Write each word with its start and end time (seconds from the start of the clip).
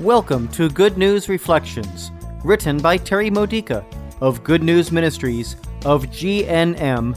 Welcome 0.00 0.48
to 0.52 0.70
Good 0.70 0.96
News 0.96 1.28
Reflections, 1.28 2.10
written 2.42 2.78
by 2.78 2.96
Terry 2.96 3.28
Modica 3.28 3.84
of 4.22 4.42
Good 4.42 4.62
News 4.62 4.90
Ministries 4.90 5.56
of 5.84 6.06
GNM.org. 6.06 7.14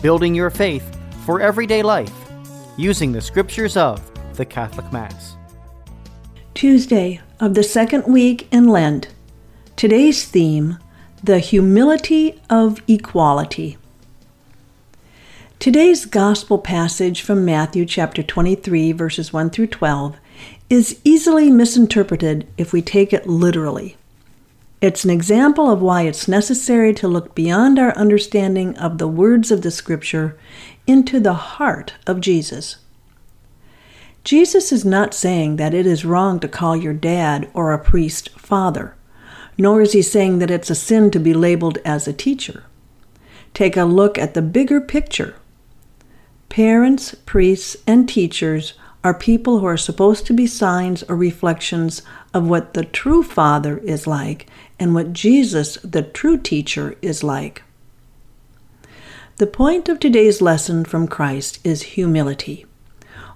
Building 0.00 0.34
your 0.34 0.48
faith 0.48 0.98
for 1.26 1.42
everyday 1.42 1.82
life 1.82 2.14
using 2.78 3.12
the 3.12 3.20
scriptures 3.20 3.76
of 3.76 4.00
the 4.38 4.46
Catholic 4.46 4.90
Mass. 4.90 5.36
Tuesday 6.54 7.20
of 7.38 7.52
the 7.52 7.62
second 7.62 8.10
week 8.10 8.48
in 8.50 8.68
Lent. 8.68 9.08
Today's 9.76 10.24
theme 10.24 10.78
The 11.22 11.40
Humility 11.40 12.40
of 12.48 12.80
Equality. 12.88 13.76
Today's 15.58 16.06
gospel 16.06 16.56
passage 16.56 17.20
from 17.20 17.44
Matthew 17.44 17.84
chapter 17.84 18.22
23, 18.22 18.92
verses 18.92 19.30
1 19.30 19.50
through 19.50 19.66
12, 19.66 20.16
is 20.70 21.00
easily 21.04 21.50
misinterpreted 21.50 22.46
if 22.56 22.72
we 22.72 22.80
take 22.80 23.12
it 23.12 23.26
literally. 23.26 23.96
It's 24.80 25.04
an 25.04 25.10
example 25.10 25.70
of 25.70 25.80
why 25.80 26.02
it's 26.02 26.26
necessary 26.26 26.92
to 26.94 27.06
look 27.06 27.34
beyond 27.34 27.78
our 27.78 27.96
understanding 27.96 28.76
of 28.78 28.98
the 28.98 29.06
words 29.06 29.50
of 29.50 29.62
the 29.62 29.70
Scripture 29.70 30.36
into 30.86 31.20
the 31.20 31.34
heart 31.34 31.94
of 32.06 32.20
Jesus. 32.20 32.78
Jesus 34.24 34.72
is 34.72 34.84
not 34.84 35.14
saying 35.14 35.56
that 35.56 35.74
it 35.74 35.86
is 35.86 36.04
wrong 36.04 36.40
to 36.40 36.48
call 36.48 36.76
your 36.76 36.94
dad 36.94 37.48
or 37.54 37.72
a 37.72 37.78
priest 37.78 38.30
father, 38.30 38.96
nor 39.58 39.80
is 39.80 39.92
he 39.92 40.02
saying 40.02 40.38
that 40.38 40.50
it's 40.50 40.70
a 40.70 40.74
sin 40.74 41.10
to 41.10 41.20
be 41.20 41.34
labeled 41.34 41.78
as 41.84 42.08
a 42.08 42.12
teacher. 42.12 42.64
Take 43.54 43.76
a 43.76 43.84
look 43.84 44.16
at 44.18 44.34
the 44.34 44.42
bigger 44.42 44.80
picture. 44.80 45.36
Parents, 46.48 47.14
priests, 47.26 47.76
and 47.86 48.08
teachers 48.08 48.74
are 49.04 49.14
people 49.14 49.58
who 49.58 49.66
are 49.66 49.76
supposed 49.76 50.26
to 50.26 50.32
be 50.32 50.46
signs 50.46 51.02
or 51.04 51.16
reflections 51.16 52.02
of 52.32 52.48
what 52.48 52.74
the 52.74 52.84
true 52.84 53.22
Father 53.22 53.78
is 53.78 54.06
like 54.06 54.46
and 54.78 54.94
what 54.94 55.12
Jesus, 55.12 55.74
the 55.82 56.02
true 56.02 56.36
teacher, 56.36 56.96
is 57.02 57.24
like. 57.24 57.62
The 59.36 59.46
point 59.46 59.88
of 59.88 59.98
today's 59.98 60.40
lesson 60.40 60.84
from 60.84 61.08
Christ 61.08 61.58
is 61.64 61.82
humility. 61.82 62.64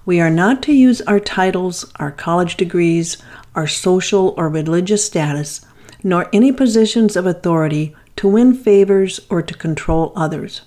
We 0.05 0.21
are 0.21 0.29
not 0.29 0.61
to 0.63 0.73
use 0.73 1.01
our 1.01 1.19
titles, 1.19 1.91
our 1.97 2.11
college 2.11 2.55
degrees, 2.55 3.17
our 3.55 3.67
social 3.67 4.33
or 4.37 4.47
religious 4.47 5.05
status, 5.05 5.65
nor 6.03 6.29
any 6.31 6.51
positions 6.53 7.17
of 7.17 7.25
authority 7.25 7.93
to 8.15 8.29
win 8.29 8.53
favors 8.53 9.19
or 9.29 9.41
to 9.41 9.53
control 9.53 10.13
others. 10.15 10.61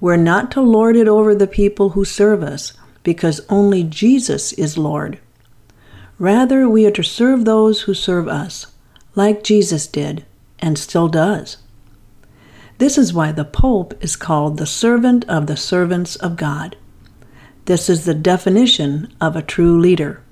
We're 0.00 0.16
not 0.16 0.50
to 0.52 0.62
lord 0.62 0.96
it 0.96 1.08
over 1.08 1.34
the 1.34 1.46
people 1.46 1.90
who 1.90 2.04
serve 2.04 2.42
us, 2.42 2.72
because 3.08 3.40
only 3.48 3.82
Jesus 3.82 4.52
is 4.52 4.76
Lord. 4.76 5.18
Rather, 6.18 6.68
we 6.68 6.84
are 6.84 6.90
to 6.90 7.02
serve 7.02 7.46
those 7.46 7.80
who 7.80 7.94
serve 7.94 8.28
us, 8.28 8.66
like 9.14 9.42
Jesus 9.42 9.86
did 9.86 10.26
and 10.58 10.78
still 10.78 11.08
does. 11.08 11.56
This 12.76 12.98
is 12.98 13.14
why 13.14 13.32
the 13.32 13.46
Pope 13.46 13.94
is 14.04 14.14
called 14.14 14.58
the 14.58 14.66
servant 14.66 15.24
of 15.26 15.46
the 15.46 15.56
servants 15.56 16.16
of 16.16 16.36
God. 16.36 16.76
This 17.64 17.88
is 17.88 18.04
the 18.04 18.12
definition 18.12 19.10
of 19.22 19.36
a 19.36 19.40
true 19.40 19.80
leader. 19.80 20.22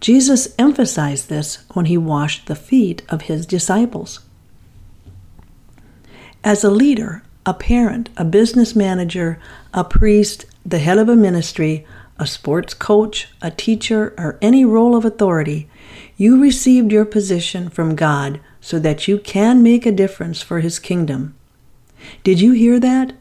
Jesus 0.00 0.52
emphasized 0.58 1.28
this 1.28 1.58
when 1.72 1.84
he 1.84 1.96
washed 1.96 2.46
the 2.46 2.56
feet 2.56 3.02
of 3.08 3.22
his 3.22 3.46
disciples. 3.46 4.18
As 6.42 6.64
a 6.64 6.70
leader, 6.70 7.22
a 7.46 7.54
parent, 7.54 8.08
a 8.16 8.24
business 8.24 8.74
manager, 8.74 9.38
a 9.72 9.84
priest, 9.84 10.44
the 10.70 10.78
head 10.78 10.98
of 10.98 11.08
a 11.08 11.16
ministry, 11.16 11.86
a 12.18 12.26
sports 12.26 12.74
coach, 12.74 13.28
a 13.40 13.50
teacher, 13.50 14.14
or 14.18 14.38
any 14.42 14.64
role 14.64 14.94
of 14.94 15.04
authority, 15.04 15.68
you 16.16 16.40
received 16.40 16.92
your 16.92 17.04
position 17.04 17.70
from 17.70 17.94
God 17.94 18.40
so 18.60 18.78
that 18.78 19.08
you 19.08 19.18
can 19.18 19.62
make 19.62 19.86
a 19.86 19.92
difference 19.92 20.42
for 20.42 20.60
His 20.60 20.78
kingdom. 20.78 21.34
Did 22.22 22.40
you 22.40 22.52
hear 22.52 22.78
that? 22.80 23.14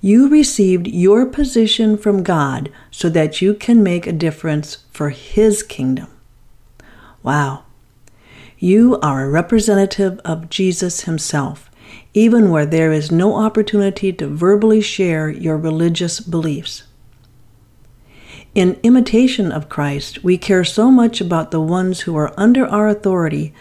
You 0.00 0.28
received 0.28 0.88
your 0.88 1.26
position 1.26 1.96
from 1.96 2.22
God 2.22 2.72
so 2.90 3.08
that 3.10 3.40
you 3.42 3.54
can 3.54 3.82
make 3.82 4.06
a 4.06 4.12
difference 4.12 4.78
for 4.90 5.10
His 5.10 5.62
kingdom. 5.62 6.08
Wow. 7.22 7.64
You 8.58 8.98
are 9.00 9.24
a 9.24 9.30
representative 9.30 10.18
of 10.24 10.50
Jesus 10.50 11.02
Himself, 11.02 11.69
even 12.14 12.50
where 12.50 12.66
there 12.66 12.92
is 12.92 13.10
no 13.10 13.36
opportunity 13.36 14.12
to 14.12 14.26
verbally 14.26 14.80
share 14.80 15.28
your 15.28 15.56
religious 15.56 16.20
beliefs. 16.20 16.84
In 18.54 18.80
imitation 18.82 19.52
of 19.52 19.68
Christ, 19.68 20.24
we 20.24 20.36
care 20.36 20.64
so 20.64 20.90
much 20.90 21.20
about 21.20 21.52
the 21.52 21.60
ones 21.60 22.00
who 22.00 22.16
are 22.16 22.34
under 22.36 22.66
our 22.66 22.88
authority 22.88 23.54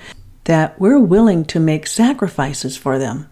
that 0.46 0.80
we're 0.80 1.00
willing 1.00 1.46
to 1.46 1.60
make 1.60 1.86
sacrifices 1.86 2.76
for 2.76 2.98
them. 2.98 3.30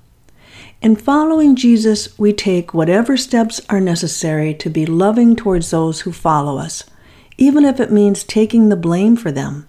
In 0.84 0.96
following 0.96 1.56
Jesus, 1.56 2.18
we 2.20 2.32
take 2.32 2.76
whatever 2.76 3.18
steps 3.18 3.60
are 3.70 3.80
necessary 3.80 4.54
to 4.54 4.70
be 4.70 4.86
loving 4.86 5.36
towards 5.36 5.72
those 5.72 6.02
who 6.02 6.12
follow 6.12 6.60
us, 6.60 6.84
even 7.40 7.66
if 7.66 7.80
it 7.80 7.92
means 7.92 8.24
taking 8.24 8.70
the 8.70 8.76
blame 8.76 9.16
for 9.16 9.32
them, 9.32 9.68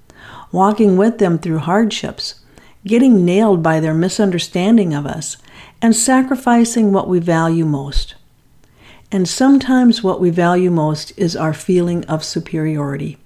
walking 0.52 0.98
with 0.98 1.16
them 1.16 1.38
through 1.38 1.60
hardships, 1.60 2.40
getting 2.86 3.24
nailed 3.24 3.62
by 3.62 3.80
their 3.80 3.94
misunderstanding 3.94 4.94
of 4.94 5.06
us, 5.06 5.36
and 5.80 5.94
sacrificing 5.94 6.92
what 6.92 7.08
we 7.08 7.18
value 7.18 7.64
most. 7.64 8.14
And 9.10 9.28
sometimes 9.28 10.02
what 10.02 10.20
we 10.20 10.30
value 10.30 10.70
most 10.70 11.12
is 11.16 11.36
our 11.36 11.54
feeling 11.54 12.04
of 12.06 12.24
superiority. 12.24 13.16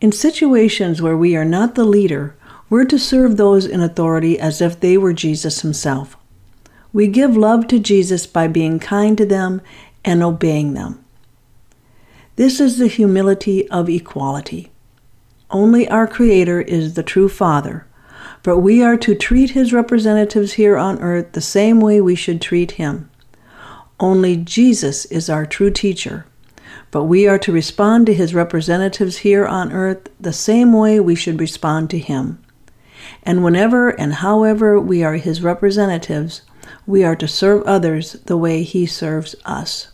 In 0.00 0.12
situations 0.12 1.00
where 1.00 1.16
we 1.16 1.36
are 1.36 1.44
not 1.44 1.74
the 1.74 1.84
leader, 1.84 2.36
we're 2.68 2.84
to 2.84 2.98
serve 2.98 3.36
those 3.36 3.66
in 3.66 3.80
authority 3.80 4.38
as 4.38 4.60
if 4.60 4.78
they 4.80 4.98
were 4.98 5.12
Jesus 5.12 5.60
himself. 5.60 6.16
We 6.92 7.06
give 7.06 7.36
love 7.36 7.68
to 7.68 7.78
Jesus 7.78 8.26
by 8.26 8.48
being 8.48 8.78
kind 8.78 9.16
to 9.18 9.26
them 9.26 9.60
and 10.04 10.22
obeying 10.22 10.74
them. 10.74 11.04
This 12.36 12.60
is 12.60 12.78
the 12.78 12.88
humility 12.88 13.68
of 13.70 13.88
equality. 13.88 14.70
Only 15.50 15.88
our 15.88 16.06
Creator 16.06 16.62
is 16.62 16.94
the 16.94 17.02
true 17.02 17.28
Father, 17.28 17.86
but 18.42 18.58
we 18.58 18.82
are 18.82 18.96
to 18.96 19.14
treat 19.14 19.50
His 19.50 19.72
representatives 19.72 20.54
here 20.54 20.76
on 20.76 21.00
earth 21.00 21.32
the 21.32 21.40
same 21.40 21.80
way 21.80 22.00
we 22.00 22.14
should 22.14 22.40
treat 22.40 22.72
Him. 22.72 23.10
Only 23.98 24.36
Jesus 24.36 25.06
is 25.06 25.30
our 25.30 25.46
true 25.46 25.70
teacher, 25.70 26.26
but 26.90 27.04
we 27.04 27.26
are 27.26 27.38
to 27.38 27.52
respond 27.52 28.06
to 28.06 28.14
his 28.14 28.34
representatives 28.34 29.18
here 29.18 29.46
on 29.46 29.72
earth 29.72 30.08
the 30.20 30.32
same 30.32 30.72
way 30.72 31.00
we 31.00 31.14
should 31.14 31.40
respond 31.40 31.88
to 31.90 31.98
him. 31.98 32.38
And 33.22 33.42
whenever 33.42 33.88
and 33.88 34.14
however 34.14 34.78
we 34.78 35.02
are 35.02 35.14
his 35.14 35.42
representatives, 35.42 36.42
we 36.86 37.04
are 37.04 37.16
to 37.16 37.28
serve 37.28 37.62
others 37.62 38.12
the 38.26 38.36
way 38.36 38.62
he 38.62 38.84
serves 38.84 39.34
us. 39.46 39.88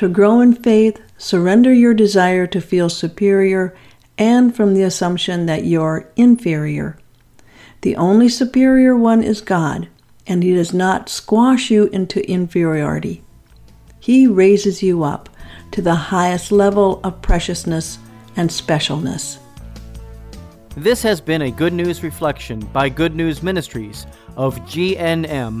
To 0.00 0.08
grow 0.08 0.40
in 0.40 0.54
faith, 0.54 0.98
surrender 1.18 1.70
your 1.70 1.92
desire 1.92 2.46
to 2.46 2.60
feel 2.62 2.88
superior 2.88 3.76
and 4.16 4.56
from 4.56 4.72
the 4.72 4.82
assumption 4.82 5.44
that 5.44 5.66
you're 5.66 6.10
inferior. 6.16 6.96
The 7.82 7.96
only 7.96 8.30
superior 8.30 8.96
one 8.96 9.22
is 9.22 9.42
God 9.42 9.90
and 10.26 10.42
He 10.42 10.54
does 10.54 10.72
not 10.72 11.10
squash 11.10 11.70
you 11.70 11.88
into 11.88 12.26
inferiority. 12.26 13.22
He 13.98 14.26
raises 14.26 14.82
you 14.82 15.04
up 15.04 15.28
to 15.72 15.82
the 15.82 15.94
highest 15.94 16.50
level 16.50 17.02
of 17.04 17.20
preciousness 17.20 17.98
and 18.36 18.48
specialness. 18.48 19.36
This 20.78 21.02
has 21.02 21.20
been 21.20 21.42
a 21.42 21.50
Good 21.50 21.74
News 21.74 22.02
Reflection 22.02 22.60
by 22.72 22.88
Good 22.88 23.14
News 23.14 23.42
Ministries 23.42 24.06
of 24.34 24.58
GNM.org. 24.60 25.60